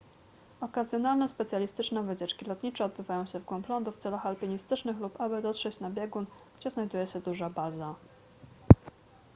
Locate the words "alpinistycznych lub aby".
4.25-5.41